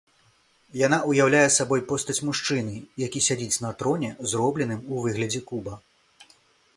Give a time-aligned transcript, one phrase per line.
[0.85, 2.73] Яна ўяўляе сабой постаць мужчыны,
[3.05, 5.73] які сядзіць на троне, зробленым у выглядзе куба.